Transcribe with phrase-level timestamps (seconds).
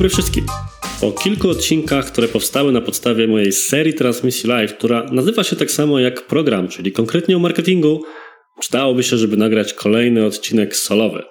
[0.00, 0.46] dobry wszystkim.
[1.00, 5.70] Po kilku odcinkach, które powstały na podstawie mojej serii transmisji live, która nazywa się tak
[5.70, 8.02] samo jak program, czyli konkretnie o marketingu,
[8.60, 11.22] przydałoby się, żeby nagrać kolejny odcinek solowy.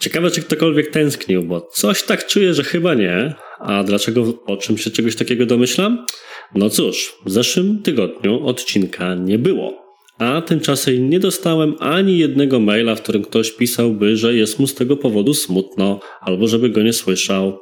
[0.00, 3.34] Ciekawe, czy ktokolwiek tęsknił, bo coś tak czuję, że chyba nie.
[3.58, 6.06] A dlaczego o czym się czegoś takiego domyślam?
[6.54, 9.86] No cóż, w zeszłym tygodniu odcinka nie było.
[10.18, 14.74] A tymczasem nie dostałem ani jednego maila, w którym ktoś pisałby, że jest mu z
[14.74, 17.58] tego powodu smutno, albo żeby go nie słyszał.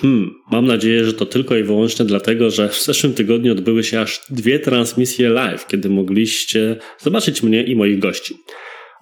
[0.00, 4.00] Hmm, mam nadzieję, że to tylko i wyłącznie dlatego, że w zeszłym tygodniu odbyły się
[4.00, 8.34] aż dwie transmisje live, kiedy mogliście zobaczyć mnie i moich gości.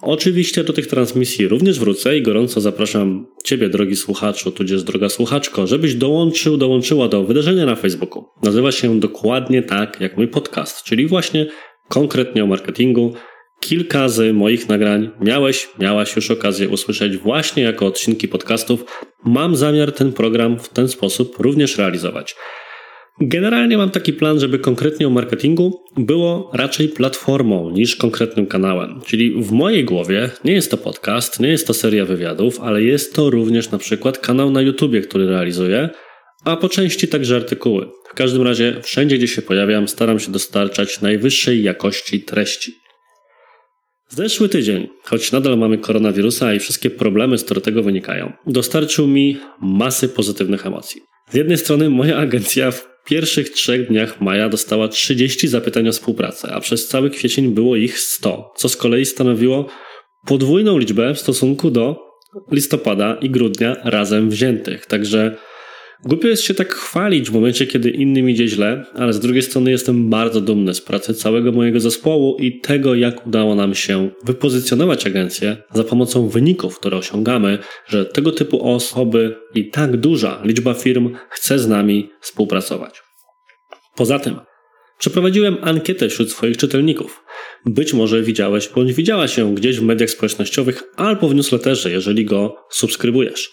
[0.01, 5.67] Oczywiście do tych transmisji również wrócę i gorąco zapraszam Ciebie, drogi słuchaczu, tudzież droga słuchaczko,
[5.67, 8.25] żebyś dołączył, dołączyła do wydarzenia na Facebooku.
[8.43, 11.45] Nazywa się dokładnie tak jak mój podcast, czyli właśnie
[11.89, 13.13] konkretnie o marketingu.
[13.61, 18.85] Kilka z moich nagrań miałeś, miałaś już okazję usłyszeć właśnie jako odcinki podcastów.
[19.25, 22.35] Mam zamiar ten program w ten sposób również realizować.
[23.21, 29.01] Generalnie mam taki plan, żeby konkretnie o marketingu było raczej platformą niż konkretnym kanałem.
[29.05, 33.15] Czyli w mojej głowie nie jest to podcast, nie jest to seria wywiadów, ale jest
[33.15, 35.89] to również na przykład kanał na YouTubie, który realizuję,
[36.45, 37.87] a po części także artykuły.
[38.09, 42.80] W każdym razie wszędzie, gdzie się pojawiam, staram się dostarczać najwyższej jakości treści.
[44.15, 49.37] Zeszły tydzień, choć nadal mamy koronawirusa i wszystkie problemy, z które tego wynikają, dostarczył mi
[49.61, 51.01] masy pozytywnych emocji.
[51.29, 56.51] Z jednej strony moja agencja w pierwszych trzech dniach maja dostała 30 zapytań o współpracę,
[56.53, 59.67] a przez cały kwiecień było ich 100, co z kolei stanowiło
[60.27, 61.99] podwójną liczbę w stosunku do
[62.51, 64.85] listopada i grudnia razem wziętych.
[64.85, 65.37] Także
[66.05, 69.71] Głupio jest się tak chwalić w momencie, kiedy innym idzie źle, ale z drugiej strony
[69.71, 75.07] jestem bardzo dumny z pracy całego mojego zespołu i tego, jak udało nam się wypozycjonować
[75.07, 81.15] agencję za pomocą wyników, które osiągamy, że tego typu osoby i tak duża liczba firm
[81.29, 83.01] chce z nami współpracować.
[83.95, 84.35] Poza tym,
[84.97, 87.23] przeprowadziłem ankietę wśród swoich czytelników.
[87.65, 92.55] Być może widziałeś bądź widziała się gdzieś w mediach społecznościowych albo w newsletterze, jeżeli go
[92.69, 93.49] subskrybujesz.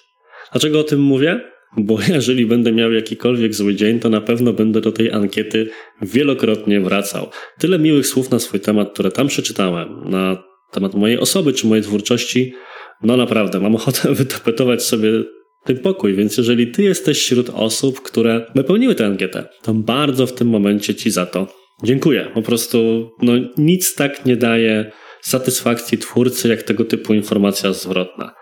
[0.53, 1.58] Dlaczego o tym mówię?
[1.77, 5.71] Bo jeżeli będę miał jakikolwiek zły dzień, to na pewno będę do tej ankiety
[6.03, 7.31] wielokrotnie wracał.
[7.59, 11.85] Tyle miłych słów na swój temat, które tam przeczytałem, na temat mojej osoby czy mojej
[11.85, 12.53] twórczości,
[13.03, 15.11] no naprawdę, mam ochotę wytapetować sobie
[15.65, 20.33] ten pokój, więc jeżeli ty jesteś wśród osób, które wypełniły tę ankietę, to bardzo w
[20.33, 21.47] tym momencie ci za to
[21.83, 22.31] dziękuję.
[22.35, 28.35] Po prostu no, nic tak nie daje satysfakcji twórcy, jak tego typu informacja zwrotna.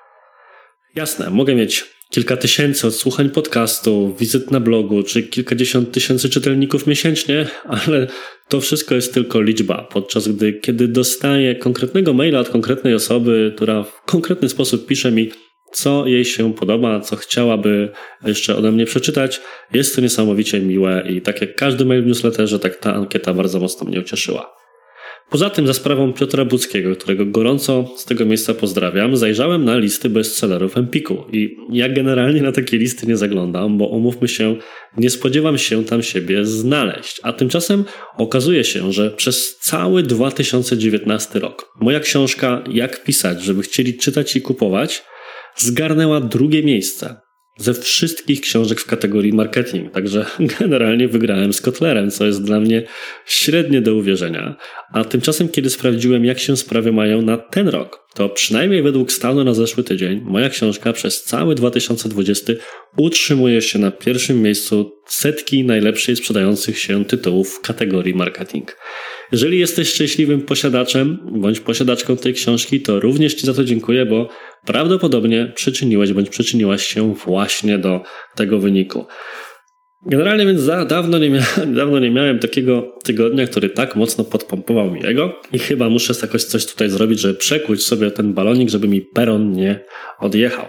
[0.94, 7.46] Jasne, mogę mieć kilka tysięcy odsłuchań podcastu, wizyt na blogu, czy kilkadziesiąt tysięcy czytelników miesięcznie,
[7.64, 8.06] ale
[8.48, 13.82] to wszystko jest tylko liczba, podczas gdy kiedy dostaję konkretnego maila od konkretnej osoby, która
[13.82, 15.30] w konkretny sposób pisze mi,
[15.72, 17.88] co jej się podoba, co chciałaby
[18.24, 19.40] jeszcze ode mnie przeczytać,
[19.72, 23.60] jest to niesamowicie miłe i tak jak każdy mail w newsletterze, tak ta ankieta bardzo
[23.60, 24.65] mocno mnie ucieszyła.
[25.30, 30.10] Poza tym za sprawą Piotra Budzkiego, którego gorąco z tego miejsca pozdrawiam, zajrzałem na listy
[30.10, 34.56] bestsellerów Empiku i ja generalnie na takie listy nie zaglądam, bo umówmy się,
[34.96, 37.20] nie spodziewam się tam siebie znaleźć.
[37.22, 37.84] A tymczasem
[38.16, 44.40] okazuje się, że przez cały 2019 rok moja książka Jak pisać, żeby chcieli czytać i
[44.40, 45.02] kupować
[45.56, 47.25] zgarnęła drugie miejsce
[47.56, 49.92] ze wszystkich książek w kategorii marketing.
[49.92, 50.26] Także
[50.60, 52.82] generalnie wygrałem z Kotlerem, co jest dla mnie
[53.26, 54.56] średnie do uwierzenia.
[54.92, 59.44] A tymczasem, kiedy sprawdziłem, jak się sprawy mają na ten rok, to przynajmniej według stanu
[59.44, 62.52] na zeszły tydzień, moja książka przez cały 2020
[62.96, 68.76] utrzymuje się na pierwszym miejscu setki najlepszej sprzedających się tytułów w kategorii marketing.
[69.32, 74.28] Jeżeli jesteś szczęśliwym posiadaczem bądź posiadaczką tej książki, to również Ci za to dziękuję, bo
[74.66, 78.00] prawdopodobnie przyczyniłeś bądź przyczyniłaś się właśnie do
[78.34, 79.06] tego wyniku.
[80.08, 84.90] Generalnie więc za, dawno, nie miałem, dawno nie miałem takiego tygodnia, który tak mocno podpompował
[84.90, 88.88] mi jego i chyba muszę jakoś coś tutaj zrobić, żeby przekuć sobie ten balonik, żeby
[88.88, 89.84] mi peron nie
[90.18, 90.66] odjechał.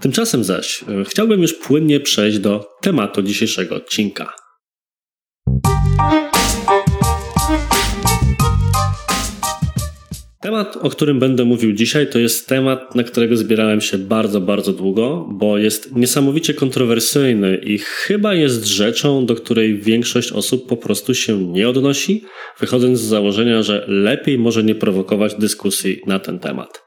[0.00, 4.34] Tymczasem zaś e, chciałbym już płynnie przejść do tematu dzisiejszego odcinka.
[10.48, 14.72] Temat, o którym będę mówił dzisiaj, to jest temat, na którego zbierałem się bardzo, bardzo
[14.72, 21.14] długo, bo jest niesamowicie kontrowersyjny i chyba jest rzeczą, do której większość osób po prostu
[21.14, 22.24] się nie odnosi,
[22.60, 26.84] wychodząc z założenia, że lepiej może nie prowokować dyskusji na ten temat.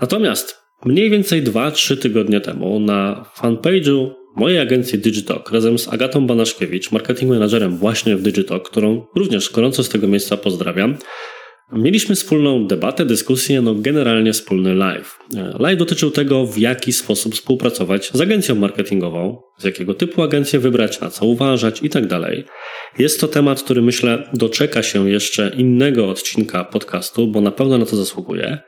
[0.00, 6.92] Natomiast mniej więcej 2-3 tygodnie temu na fanpage'u mojej agencji Digitalk razem z Agatą Banaszkiewicz,
[6.92, 10.96] marketing managerem właśnie w Digitalk, którą również gorąco z tego miejsca pozdrawiam,
[11.72, 15.18] Mieliśmy wspólną debatę, dyskusję, no generalnie wspólny live.
[15.58, 21.00] Live dotyczył tego, w jaki sposób współpracować z agencją marketingową, z jakiego typu agencję wybrać,
[21.00, 22.04] na co uważać i tak.
[22.98, 27.86] Jest to temat, który myślę doczeka się jeszcze innego odcinka podcastu, bo na pewno na
[27.86, 28.58] to zasługuje.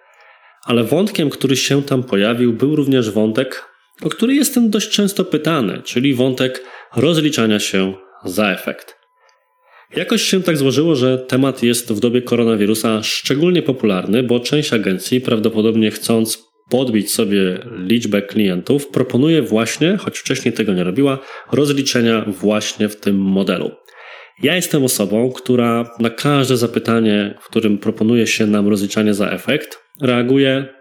[0.65, 3.65] Ale wątkiem, który się tam pojawił, był również wątek,
[4.03, 6.65] o który jestem dość często pytany, czyli wątek
[6.97, 7.95] rozliczania się
[8.25, 8.98] za efekt.
[9.97, 15.21] Jakoś się tak złożyło, że temat jest w dobie koronawirusa szczególnie popularny, bo część agencji,
[15.21, 21.19] prawdopodobnie chcąc podbić sobie liczbę klientów, proponuje właśnie, choć wcześniej tego nie robiła,
[21.53, 23.71] rozliczenia właśnie w tym modelu.
[24.43, 29.79] Ja jestem osobą, która na każde zapytanie, w którym proponuje się nam rozliczanie za efekt,
[30.03, 30.78] reaguje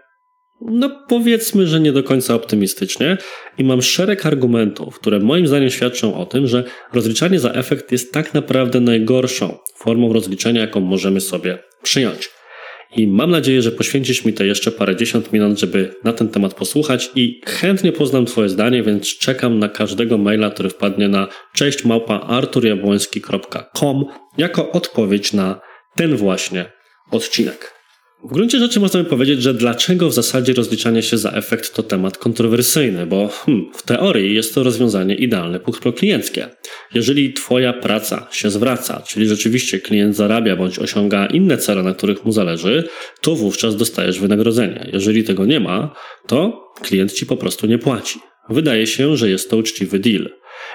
[0.60, 3.16] no powiedzmy, że nie do końca optymistycznie
[3.58, 8.12] i mam szereg argumentów, które moim zdaniem świadczą o tym, że rozliczanie za efekt jest
[8.12, 12.30] tak naprawdę najgorszą formą rozliczenia, jaką możemy sobie przyjąć.
[12.96, 16.54] I mam nadzieję, że poświęcisz mi te jeszcze parę dziesiąt minut, żeby na ten temat
[16.54, 21.82] posłuchać i chętnie poznam Twoje zdanie, więc czekam na każdego maila, który wpadnie na cześć
[24.38, 25.60] jako odpowiedź na
[25.96, 26.72] ten właśnie
[27.10, 27.77] odcinek.
[28.24, 31.82] W gruncie rzeczy można by powiedzieć, że dlaczego w zasadzie rozliczanie się za efekt to
[31.82, 36.48] temat kontrowersyjny, bo hmm, w teorii jest to rozwiązanie idealne proklienckie.
[36.94, 42.24] Jeżeli Twoja praca się zwraca, czyli rzeczywiście klient zarabia bądź osiąga inne cele, na których
[42.24, 42.88] mu zależy,
[43.20, 44.90] to wówczas dostajesz wynagrodzenie.
[44.92, 45.94] Jeżeli tego nie ma,
[46.26, 48.18] to klient Ci po prostu nie płaci.
[48.48, 50.30] Wydaje się, że jest to uczciwy deal.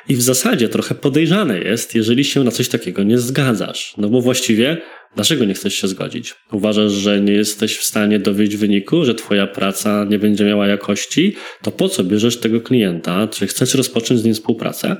[0.10, 3.94] I w zasadzie trochę podejrzane jest, jeżeli się na coś takiego nie zgadzasz.
[3.98, 4.81] No bo właściwie
[5.15, 6.36] Dlaczego nie chcesz się zgodzić?
[6.51, 11.36] Uważasz, że nie jesteś w stanie dowieść wyniku, że twoja praca nie będzie miała jakości?
[11.62, 13.27] To po co bierzesz tego klienta?
[13.27, 14.95] Czy chcesz rozpocząć z nim współpracę?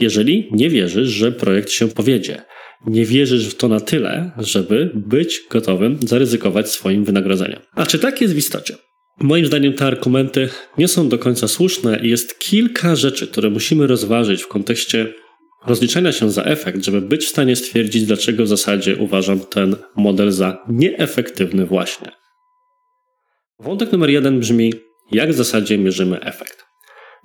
[0.00, 2.42] Jeżeli nie wierzysz, że projekt się powiedzie,
[2.86, 7.60] nie wierzysz w to na tyle, żeby być gotowym zaryzykować swoim wynagrodzeniem.
[7.72, 8.76] A czy tak jest w istocie?
[9.20, 13.86] Moim zdaniem te argumenty nie są do końca słuszne i jest kilka rzeczy, które musimy
[13.86, 15.14] rozważyć w kontekście
[15.66, 20.30] rozliczenia się za efekt, żeby być w stanie stwierdzić, dlaczego w zasadzie uważam ten model
[20.30, 22.12] za nieefektywny właśnie.
[23.58, 24.72] Wątek numer jeden brzmi,
[25.12, 26.63] jak w zasadzie mierzymy efekt.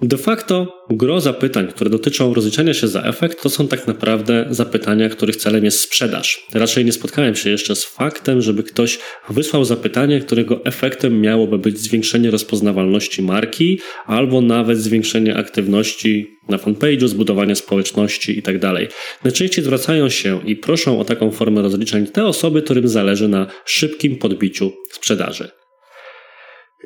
[0.02, 5.10] De facto gro zapytań, które dotyczą rozliczania się za efekt, to są tak naprawdę zapytania,
[5.10, 6.48] których celem jest sprzedaż.
[6.54, 9.00] Raczej nie spotkałem się jeszcze z faktem, żeby ktoś
[9.30, 17.08] wysłał zapytanie, którego efektem miałoby być zwiększenie rozpoznawalności marki albo nawet zwiększenie aktywności na fanpage'u,
[17.08, 18.60] zbudowanie społeczności itd.
[18.60, 18.94] Tak
[19.24, 24.16] Najczęściej zwracają się i proszą o taką formę rozliczeń te osoby, którym zależy na szybkim
[24.16, 25.50] podbiciu sprzedaży.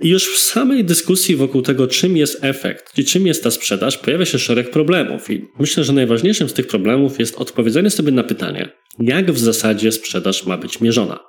[0.01, 3.97] I już w samej dyskusji wokół tego, czym jest efekt i czym jest ta sprzedaż,
[3.97, 5.31] pojawia się szereg problemów.
[5.31, 8.69] I myślę, że najważniejszym z tych problemów jest odpowiedzenie sobie na pytanie,
[8.99, 11.19] jak w zasadzie sprzedaż ma być mierzona.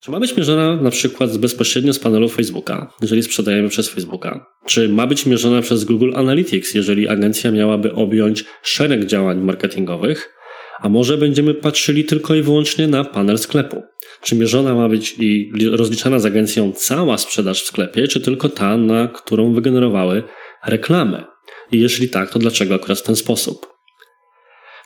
[0.00, 4.46] Czy ma być mierzona na przykład bezpośrednio z panelu Facebooka, jeżeli sprzedajemy przez Facebooka?
[4.66, 10.35] Czy ma być mierzona przez Google Analytics, jeżeli agencja miałaby objąć szereg działań marketingowych?
[10.80, 13.82] A może będziemy patrzyli tylko i wyłącznie na panel sklepu?
[14.22, 18.76] Czy mierzona ma być i rozliczana z agencją cała sprzedaż w sklepie, czy tylko ta,
[18.76, 20.22] na którą wygenerowały
[20.66, 21.24] reklamę?
[21.72, 23.76] I jeśli tak, to dlaczego akurat w ten sposób?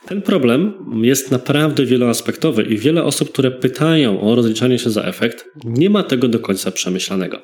[0.07, 5.45] Ten problem jest naprawdę wieloaspektowy i wiele osób, które pytają o rozliczanie się za efekt,
[5.63, 7.41] nie ma tego do końca przemyślanego.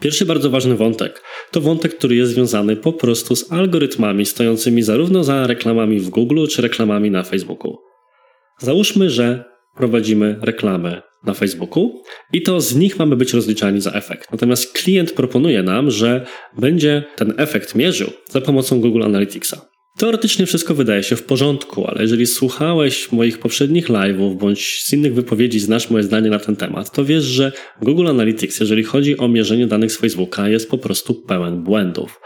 [0.00, 5.24] Pierwszy bardzo ważny wątek to wątek, który jest związany po prostu z algorytmami stojącymi zarówno
[5.24, 7.78] za reklamami w Google czy reklamami na Facebooku.
[8.58, 9.44] Załóżmy, że
[9.76, 14.32] prowadzimy reklamy na Facebooku i to z nich mamy być rozliczani za efekt.
[14.32, 16.26] Natomiast klient proponuje nam, że
[16.58, 19.71] będzie ten efekt mierzył za pomocą Google Analyticsa.
[20.02, 25.14] Teoretycznie wszystko wydaje się w porządku, ale jeżeli słuchałeś moich poprzednich live'ów bądź z innych
[25.14, 29.28] wypowiedzi znasz moje zdanie na ten temat, to wiesz, że Google Analytics, jeżeli chodzi o
[29.28, 32.20] mierzenie danych z Facebooka, jest po prostu pełen błędów.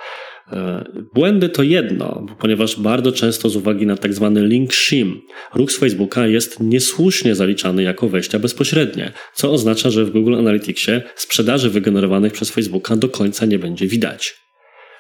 [0.53, 5.21] E, błędy to jedno, ponieważ bardzo często z uwagi na tak zwany link shim,
[5.55, 11.03] ruch z Facebooka jest niesłusznie zaliczany jako wejścia bezpośrednie, co oznacza, że w Google Analyticsie
[11.17, 14.46] sprzedaży wygenerowanych przez Facebooka do końca nie będzie widać.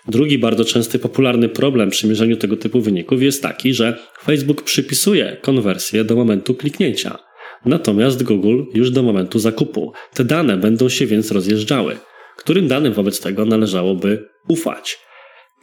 [0.08, 5.36] Drugi bardzo częsty popularny problem przy mierzeniu tego typu wyników jest taki, że Facebook przypisuje
[5.42, 7.18] konwersję do momentu kliknięcia,
[7.64, 9.92] natomiast Google już do momentu zakupu.
[10.14, 11.96] Te dane będą się więc rozjeżdżały.
[12.36, 14.98] Którym danym wobec tego należałoby ufać?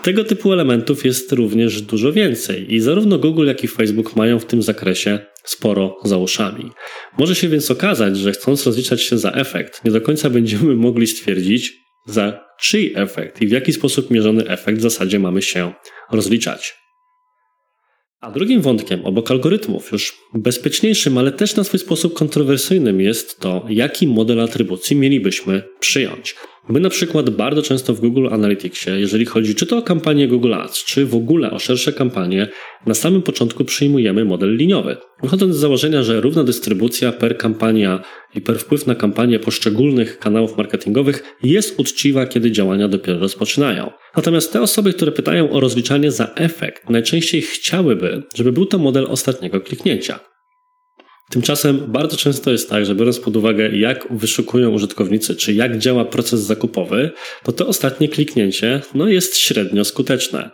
[0.01, 4.45] Tego typu elementów jest również dużo więcej i zarówno Google, jak i Facebook mają w
[4.45, 6.71] tym zakresie sporo za uszami.
[7.17, 11.07] Może się więc okazać, że chcąc rozliczać się za efekt, nie do końca będziemy mogli
[11.07, 11.73] stwierdzić,
[12.05, 15.73] za czyj efekt i w jaki sposób mierzony efekt w zasadzie mamy się
[16.11, 16.75] rozliczać.
[18.21, 23.65] A drugim wątkiem, obok algorytmów, już bezpieczniejszym, ale też na swój sposób kontrowersyjnym jest to,
[23.69, 26.35] jaki model atrybucji mielibyśmy przyjąć.
[26.69, 30.53] My na przykład bardzo często w Google Analyticsie, jeżeli chodzi czy to o kampanię Google
[30.53, 32.47] Ads, czy w ogóle o szersze kampanie,
[32.85, 34.97] na samym początku przyjmujemy model liniowy.
[35.23, 38.03] Wychodząc z założenia, że równa dystrybucja per kampania
[38.35, 43.91] i per wpływ na kampanię poszczególnych kanałów marketingowych jest uczciwa, kiedy działania dopiero rozpoczynają.
[44.15, 49.05] Natomiast te osoby, które pytają o rozliczanie za efekt, najczęściej chciałyby, żeby był to model
[49.09, 50.32] ostatniego kliknięcia.
[51.33, 56.05] Tymczasem bardzo często jest tak, że biorąc pod uwagę, jak wyszukują użytkownicy, czy jak działa
[56.05, 57.11] proces zakupowy,
[57.43, 60.49] to to ostatnie kliknięcie no, jest średnio skuteczne.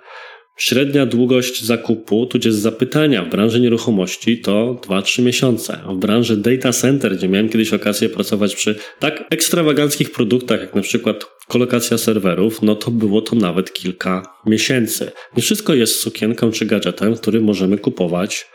[0.58, 5.80] Średnia długość zakupu, tudzież zapytania w branży nieruchomości to 2-3 miesiące.
[5.90, 10.82] W branży data center, gdzie miałem kiedyś okazję pracować przy tak ekstrawaganckich produktach, jak na
[10.82, 15.12] przykład kolokacja serwerów, no to było to nawet kilka miesięcy.
[15.38, 18.48] Nie wszystko jest sukienką czy gadżetem, który możemy kupować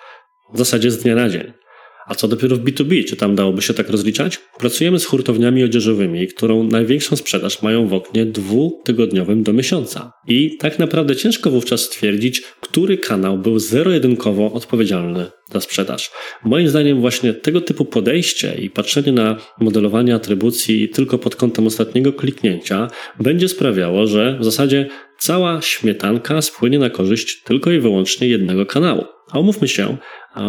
[0.55, 1.64] w zasadzie z dnia na dzień.
[2.07, 4.41] A co dopiero w B2B, czy tam dałoby się tak rozliczać?
[4.59, 10.13] Pracujemy z hurtowniami odzieżowymi, którą największą sprzedaż mają w oknie dwutygodniowym do miesiąca.
[10.29, 16.11] I tak naprawdę ciężko wówczas stwierdzić, który kanał był zero-jedynkowo odpowiedzialny za sprzedaż.
[16.45, 22.13] Moim zdaniem właśnie tego typu podejście i patrzenie na modelowanie atrybucji tylko pod kątem ostatniego
[22.13, 28.67] kliknięcia będzie sprawiało, że w zasadzie cała śmietanka spłynie na korzyść tylko i wyłącznie jednego
[28.67, 29.14] kanału.
[29.33, 29.97] A umówmy się,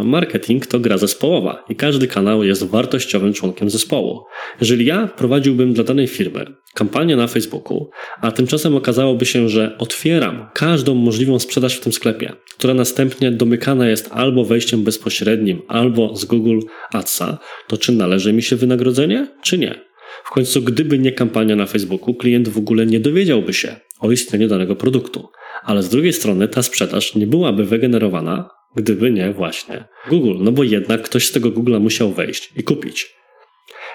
[0.04, 4.24] marketing to gra zespołowa i każdy kanał jest wartościowym członkiem zespołu.
[4.60, 7.90] Jeżeli ja prowadziłbym dla danej firmy kampanię na Facebooku,
[8.22, 13.88] a tymczasem okazałoby się, że otwieram każdą możliwą sprzedaż w tym sklepie, która następnie domykana
[13.88, 16.60] jest albo wejściem bezpośrednim, albo z Google
[16.94, 19.86] Adsa, to czy należy mi się wynagrodzenie, czy nie?
[20.26, 24.48] W końcu, gdyby nie kampania na Facebooku, klient w ogóle nie dowiedziałby się o istnieniu
[24.48, 25.28] danego produktu.
[25.64, 30.36] Ale z drugiej strony ta sprzedaż nie byłaby wygenerowana, gdyby nie właśnie Google.
[30.40, 33.16] No bo jednak ktoś z tego Google'a musiał wejść i kupić.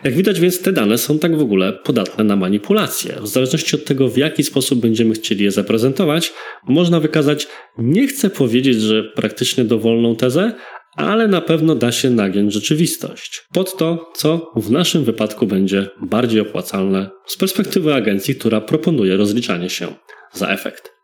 [0.04, 3.16] Jak widać więc te dane są tak w ogóle podatne na manipulacje.
[3.20, 6.32] W zależności od tego, w jaki sposób będziemy chcieli je zaprezentować,
[6.68, 10.52] można wykazać, nie chcę powiedzieć, że praktycznie dowolną tezę,
[10.96, 13.42] ale na pewno da się nagiąć rzeczywistość.
[13.52, 19.70] Pod to, co w naszym wypadku będzie bardziej opłacalne z perspektywy agencji, która proponuje rozliczanie
[19.70, 19.94] się
[20.32, 20.99] za efekt.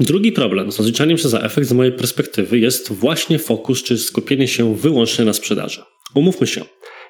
[0.00, 4.48] Drugi problem z rozliczaniem się za efekt z mojej perspektywy jest właśnie fokus czy skupienie
[4.48, 5.82] się wyłącznie na sprzedaży.
[6.14, 6.64] Umówmy się,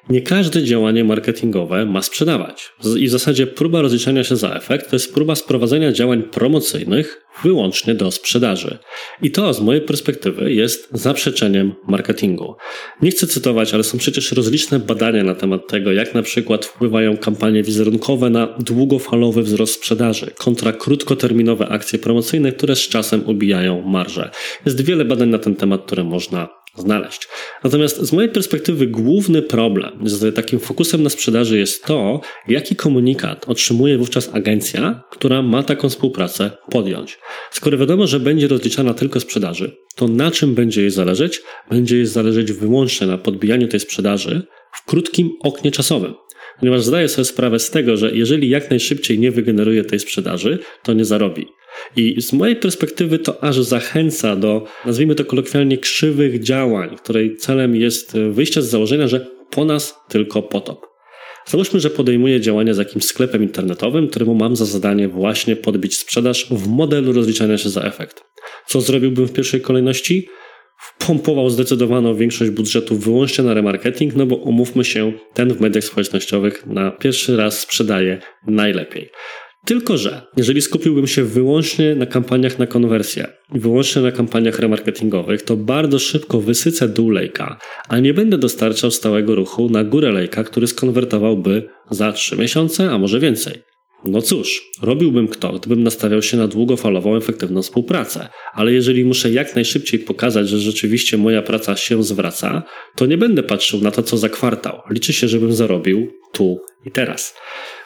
[0.09, 2.69] nie każde działanie marketingowe ma sprzedawać.
[2.97, 7.95] I w zasadzie próba rozliczania się za efekt to jest próba sprowadzenia działań promocyjnych wyłącznie
[7.95, 8.77] do sprzedaży.
[9.21, 12.55] I to z mojej perspektywy jest zaprzeczeniem marketingu.
[13.01, 17.17] Nie chcę cytować, ale są przecież rozliczne badania na temat tego, jak na przykład wpływają
[17.17, 24.29] kampanie wizerunkowe na długofalowy wzrost sprzedaży kontra krótkoterminowe akcje promocyjne, które z czasem ubijają marże.
[24.65, 27.27] Jest wiele badań na ten temat, które można znaleźć.
[27.63, 33.49] Natomiast z mojej perspektywy główny problem z takim fokusem na sprzedaży jest to, jaki komunikat
[33.49, 37.19] otrzymuje wówczas agencja, która ma taką współpracę podjąć.
[37.51, 41.41] Skoro wiadomo, że będzie rozliczana tylko sprzedaży, to na czym będzie jej zależeć?
[41.69, 46.13] Będzie jej zależeć wyłącznie na podbijaniu tej sprzedaży w krótkim oknie czasowym.
[46.59, 50.93] Ponieważ zdaję sobie sprawę z tego, że jeżeli jak najszybciej nie wygeneruje tej sprzedaży, to
[50.93, 51.47] nie zarobi.
[51.95, 57.75] I z mojej perspektywy to aż zachęca do, nazwijmy to kolokwialnie, krzywych działań, której celem
[57.75, 60.91] jest wyjście z założenia, że po nas tylko potop.
[61.45, 66.47] Załóżmy, że podejmuję działania z jakimś sklepem internetowym, któremu mam za zadanie właśnie podbić sprzedaż
[66.51, 68.23] w modelu rozliczania się za efekt.
[68.67, 70.27] Co zrobiłbym w pierwszej kolejności?
[70.81, 76.65] Wpompował zdecydowaną większość budżetu wyłącznie na remarketing, no bo umówmy się, ten w mediach społecznościowych
[76.65, 79.09] na pierwszy raz sprzedaje najlepiej.
[79.65, 85.57] Tylko, że jeżeli skupiłbym się wyłącznie na kampaniach na konwersję wyłącznie na kampaniach remarketingowych, to
[85.57, 87.57] bardzo szybko wysycę dół lejka,
[87.87, 92.97] a nie będę dostarczał stałego ruchu na górę lejka, który skonwertowałby za 3 miesiące, a
[92.97, 93.70] może więcej.
[94.05, 98.27] No cóż, robiłbym kto, gdybym nastawiał się na długofalową, efektywną współpracę.
[98.53, 102.63] Ale jeżeli muszę jak najszybciej pokazać, że rzeczywiście moja praca się zwraca,
[102.95, 104.81] to nie będę patrzył na to, co za kwartał.
[104.89, 107.35] Liczy się, żebym zarobił tu i teraz.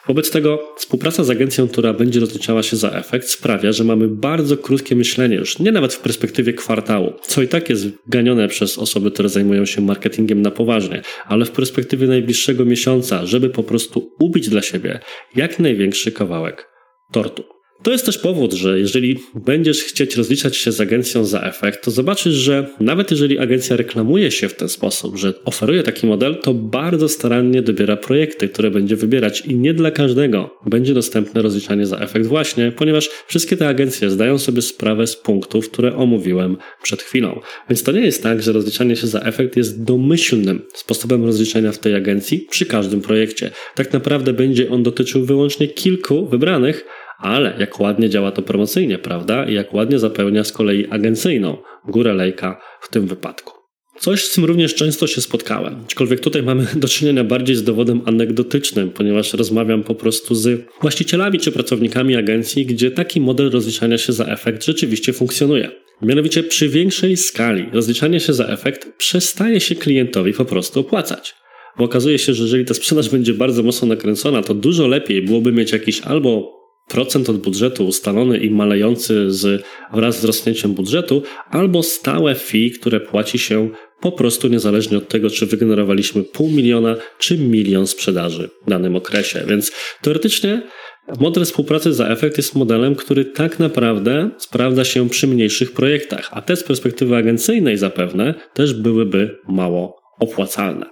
[0.07, 4.57] Wobec tego współpraca z agencją, która będzie rozliczała się za efekt, sprawia, że mamy bardzo
[4.57, 9.11] krótkie myślenie, już nie nawet w perspektywie kwartału, co i tak jest ganione przez osoby,
[9.11, 14.49] które zajmują się marketingiem na poważnie, ale w perspektywie najbliższego miesiąca, żeby po prostu ubić
[14.49, 14.99] dla siebie
[15.35, 16.67] jak największy kawałek
[17.11, 17.54] tortu.
[17.83, 21.91] To jest też powód, że jeżeli będziesz chcieć rozliczać się z agencją za efekt, to
[21.91, 26.53] zobaczysz, że nawet jeżeli agencja reklamuje się w ten sposób, że oferuje taki model, to
[26.53, 31.97] bardzo starannie dobiera projekty, które będzie wybierać i nie dla każdego będzie dostępne rozliczanie za
[31.97, 37.39] efekt właśnie, ponieważ wszystkie te agencje zdają sobie sprawę z punktów, które omówiłem przed chwilą.
[37.69, 41.79] Więc to nie jest tak, że rozliczanie się za efekt jest domyślnym sposobem rozliczenia w
[41.79, 43.51] tej agencji przy każdym projekcie.
[43.75, 46.85] Tak naprawdę będzie on dotyczył wyłącznie kilku wybranych,
[47.19, 49.45] ale jak ładnie działa to promocyjnie, prawda?
[49.45, 51.57] I jak ładnie zapełnia z kolei agencyjną
[51.87, 53.65] górę lejka w tym wypadku.
[53.99, 58.01] Coś z tym również często się spotkałem, aczkolwiek tutaj mamy do czynienia bardziej z dowodem
[58.05, 64.13] anegdotycznym, ponieważ rozmawiam po prostu z właścicielami czy pracownikami agencji, gdzie taki model rozliczania się
[64.13, 65.71] za efekt rzeczywiście funkcjonuje.
[66.01, 71.33] Mianowicie przy większej skali rozliczanie się za efekt przestaje się klientowi po prostu opłacać.
[71.77, 75.51] Bo okazuje się, że jeżeli ta sprzedaż będzie bardzo mocno nakręcona, to dużo lepiej byłoby
[75.51, 76.55] mieć jakiś albo
[76.87, 79.63] procent od budżetu ustalony i malejący z,
[79.93, 83.69] wraz z rosnięciem budżetu, albo stałe fee, które płaci się
[84.01, 89.43] po prostu niezależnie od tego, czy wygenerowaliśmy pół miliona, czy milion sprzedaży w danym okresie.
[89.47, 90.61] Więc teoretycznie
[91.19, 96.41] model współpracy za efekt jest modelem, który tak naprawdę sprawdza się przy mniejszych projektach, a
[96.41, 100.85] te z perspektywy agencyjnej zapewne też byłyby mało opłacalne.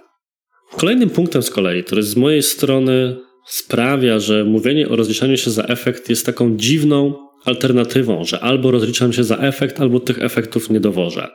[0.76, 5.64] Kolejnym punktem z kolei, który z mojej strony sprawia, że mówienie o rozliczaniu się za
[5.64, 10.80] efekt jest taką dziwną alternatywą, że albo rozliczam się za efekt, albo tych efektów nie
[10.80, 11.28] dowożę.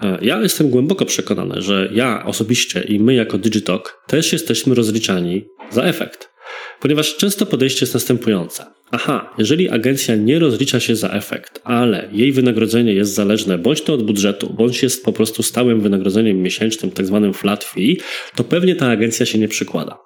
[0.00, 5.44] E, ja jestem głęboko przekonany, że ja osobiście i my jako Digitalk też jesteśmy rozliczani
[5.70, 6.28] za efekt.
[6.80, 8.64] Ponieważ często podejście jest następujące.
[8.90, 13.94] Aha, jeżeli agencja nie rozlicza się za efekt, ale jej wynagrodzenie jest zależne bądź to
[13.94, 18.00] od budżetu, bądź jest po prostu stałym wynagrodzeniem miesięcznym, tak zwanym flat fee,
[18.36, 19.98] to pewnie ta agencja się nie przykłada.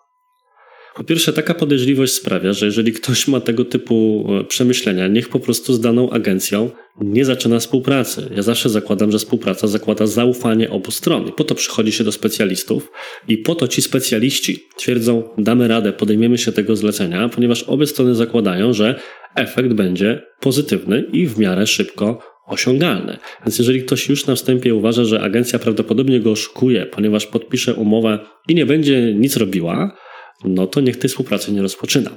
[0.96, 5.40] Po pierwsze, taka podejrzliwość sprawia, że jeżeli ktoś ma tego typu e, przemyślenia, niech po
[5.40, 8.30] prostu z daną agencją nie zaczyna współpracy.
[8.36, 11.28] Ja zawsze zakładam, że współpraca zakłada zaufanie obu stron.
[11.28, 12.90] I po to przychodzi się do specjalistów
[13.28, 18.14] i po to ci specjaliści twierdzą, damy radę, podejmiemy się tego zlecenia, ponieważ obie strony
[18.14, 19.00] zakładają, że
[19.34, 23.16] efekt będzie pozytywny i w miarę szybko osiągalny.
[23.46, 28.18] Więc jeżeli ktoś już na wstępie uważa, że agencja prawdopodobnie go oszukuje, ponieważ podpisze umowę
[28.48, 29.96] i nie będzie nic robiła,
[30.44, 32.16] no to niech tej współpracy nie rozpoczyna.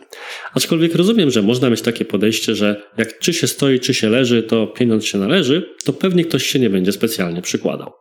[0.53, 4.43] Aczkolwiek rozumiem, że można mieć takie podejście, że jak czy się stoi, czy się leży,
[4.43, 7.91] to pieniądz się należy, to pewnie ktoś się nie będzie specjalnie przykładał.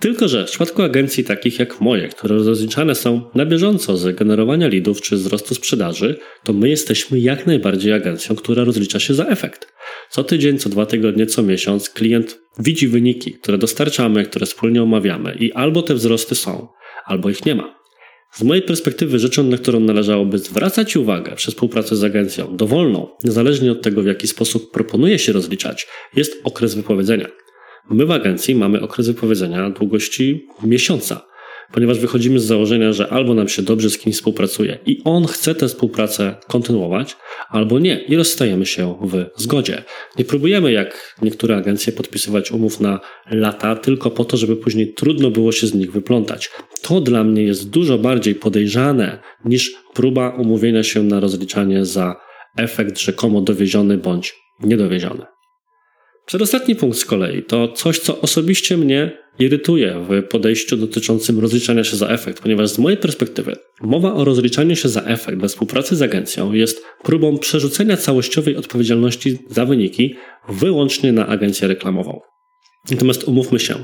[0.00, 4.68] Tylko, że w przypadku agencji takich jak moje, które rozliczane są na bieżąco z generowania
[4.68, 9.72] lidów czy wzrostu sprzedaży, to my jesteśmy jak najbardziej agencją, która rozlicza się za efekt.
[10.10, 15.36] Co tydzień, co dwa tygodnie, co miesiąc klient widzi wyniki, które dostarczamy, które wspólnie omawiamy
[15.40, 16.68] i albo te wzrosty są,
[17.04, 17.81] albo ich nie ma.
[18.32, 23.72] Z mojej perspektywy rzeczą, na którą należałoby zwracać uwagę przy współpracy z agencją dowolną, niezależnie
[23.72, 27.28] od tego, w jaki sposób proponuje się rozliczać, jest okres wypowiedzenia.
[27.90, 31.31] My w agencji mamy okres wypowiedzenia długości miesiąca
[31.72, 35.54] ponieważ wychodzimy z założenia, że albo nam się dobrze z kimś współpracuje i on chce
[35.54, 37.16] tę współpracę kontynuować,
[37.48, 39.82] albo nie i rozstajemy się w zgodzie.
[40.18, 45.30] Nie próbujemy jak niektóre agencje podpisywać umów na lata tylko po to, żeby później trudno
[45.30, 46.50] było się z nich wyplątać.
[46.82, 52.16] To dla mnie jest dużo bardziej podejrzane niż próba umówienia się na rozliczanie za
[52.56, 55.31] efekt rzekomo dowieziony bądź niedowieziony.
[56.26, 61.96] Przedostatni punkt z kolei to coś, co osobiście mnie irytuje w podejściu dotyczącym rozliczania się
[61.96, 66.02] za efekt, ponieważ z mojej perspektywy mowa o rozliczaniu się za efekt we współpracy z
[66.02, 70.14] agencją jest próbą przerzucenia całościowej odpowiedzialności za wyniki
[70.48, 72.20] wyłącznie na agencję reklamową.
[72.90, 73.74] Natomiast umówmy się,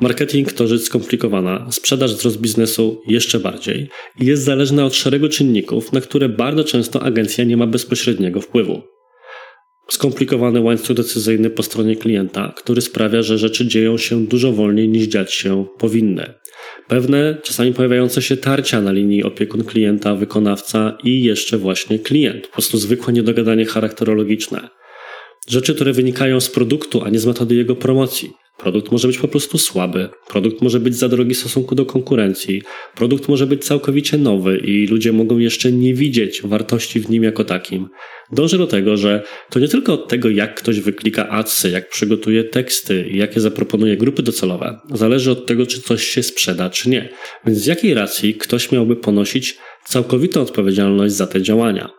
[0.00, 3.88] Marketing to rzecz skomplikowana, sprzedaż wzrost biznesu jeszcze bardziej
[4.20, 8.82] i jest zależna od szeregu czynników, na które bardzo często agencja nie ma bezpośredniego wpływu
[9.88, 15.06] skomplikowany łańcuch decyzyjny po stronie klienta, który sprawia, że rzeczy dzieją się dużo wolniej niż
[15.06, 16.34] dziać się powinny.
[16.88, 22.46] Pewne czasami pojawiające się tarcia na linii opiekun klienta, wykonawca i jeszcze właśnie klient.
[22.46, 24.68] Po prostu zwykłe niedogadanie charakterologiczne.
[25.48, 28.41] Rzeczy, które wynikają z produktu, a nie z metody jego promocji.
[28.58, 32.62] Produkt może być po prostu słaby, produkt może być za drogi w stosunku do konkurencji,
[32.94, 37.44] produkt może być całkowicie nowy i ludzie mogą jeszcze nie widzieć wartości w nim jako
[37.44, 37.88] takim.
[38.32, 42.44] Dążę do tego, że to nie tylko od tego, jak ktoś wyklika adsy, jak przygotuje
[42.44, 47.08] teksty i jakie zaproponuje grupy docelowe, zależy od tego, czy coś się sprzeda, czy nie.
[47.46, 51.90] Więc z jakiej racji ktoś miałby ponosić całkowitą odpowiedzialność za te działania?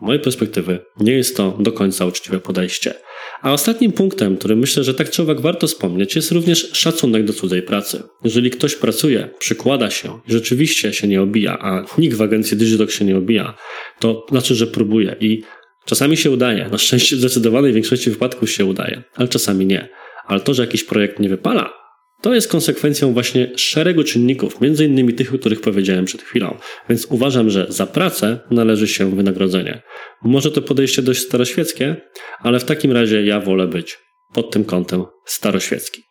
[0.00, 2.94] Mojej perspektywy nie jest to do końca uczciwe podejście.
[3.42, 7.32] A ostatnim punktem, który myślę, że tak czy owak warto wspomnieć, jest również szacunek do
[7.32, 8.02] cudzej pracy.
[8.24, 12.92] Jeżeli ktoś pracuje, przykłada się i rzeczywiście się nie obija, a nikt w agencji Digidoc
[12.92, 13.54] się nie obija,
[14.00, 15.42] to znaczy, że próbuje i
[15.88, 19.88] Czasami się udaje, na szczęście w zdecydowanej większości wypadków się udaje, ale czasami nie.
[20.26, 21.72] Ale to, że jakiś projekt nie wypala,
[22.22, 26.58] to jest konsekwencją właśnie szeregu czynników, między innymi tych, o których powiedziałem przed chwilą.
[26.88, 29.82] Więc uważam, że za pracę należy się wynagrodzenie.
[30.22, 31.96] Może to podejście dość staroświeckie,
[32.38, 33.98] ale w takim razie ja wolę być
[34.34, 36.02] pod tym kątem staroświecki.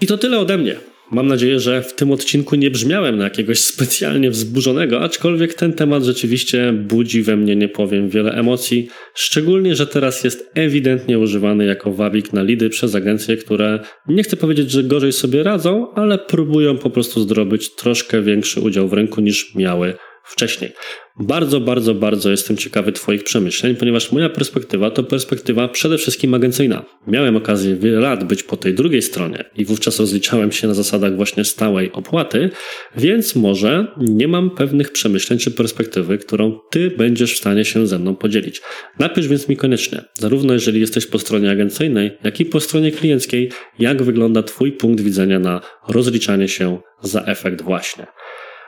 [0.00, 0.76] I to tyle ode mnie.
[1.10, 6.04] Mam nadzieję, że w tym odcinku nie brzmiałem na jakiegoś specjalnie wzburzonego, aczkolwiek ten temat
[6.04, 8.88] rzeczywiście budzi we mnie, nie powiem, wiele emocji.
[9.14, 14.36] Szczególnie, że teraz jest ewidentnie używany jako wabik na lidy przez agencje, które nie chcę
[14.36, 19.20] powiedzieć, że gorzej sobie radzą, ale próbują po prostu zdrobyć troszkę większy udział w rynku
[19.20, 19.94] niż miały
[20.26, 20.72] wcześniej.
[21.20, 26.84] Bardzo, bardzo, bardzo jestem ciekawy Twoich przemyśleń, ponieważ moja perspektywa to perspektywa przede wszystkim agencyjna.
[27.06, 31.16] Miałem okazję wiele lat być po tej drugiej stronie i wówczas rozliczałem się na zasadach
[31.16, 32.50] właśnie stałej opłaty,
[32.96, 37.98] więc może nie mam pewnych przemyśleń czy perspektywy, którą Ty będziesz w stanie się ze
[37.98, 38.62] mną podzielić.
[38.98, 43.50] Napisz więc mi koniecznie, zarówno jeżeli jesteś po stronie agencyjnej, jak i po stronie klienckiej,
[43.78, 48.06] jak wygląda Twój punkt widzenia na rozliczanie się za efekt właśnie.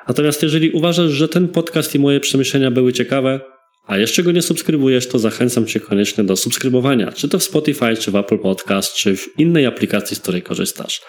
[0.09, 3.41] Natomiast jeżeli uważasz, że ten podcast i moje przemyślenia były ciekawe,
[3.87, 7.97] a jeszcze go nie subskrybujesz, to zachęcam Cię koniecznie do subskrybowania, czy to w Spotify,
[7.97, 11.01] czy w Apple Podcast, czy w innej aplikacji, z której korzystasz.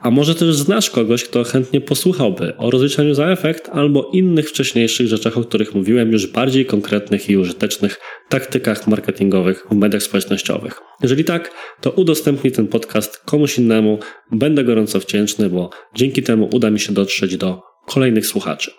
[0.00, 5.06] A może też znasz kogoś, kto chętnie posłuchałby o rozliczaniu za efekt albo innych wcześniejszych
[5.06, 10.80] rzeczach, o których mówiłem, już bardziej konkretnych i użytecznych taktykach marketingowych w mediach społecznościowych.
[11.02, 13.98] Jeżeli tak, to udostępnij ten podcast komuś innemu.
[14.32, 18.72] Będę gorąco wdzięczny, bo dzięki temu uda mi się dotrzeć do kolejnych słuchaczy.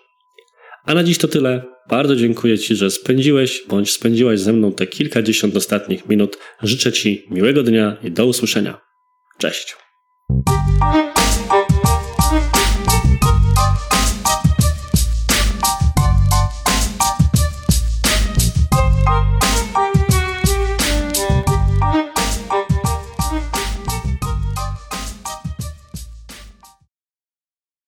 [0.86, 1.64] A na dziś to tyle.
[1.90, 6.38] Bardzo dziękuję Ci, że spędziłeś bądź spędziłaś ze mną te kilkadziesiąt ostatnich minut.
[6.64, 8.82] Życzę Ci miłego dnia i do usłyszenia.
[9.38, 9.76] Cześć.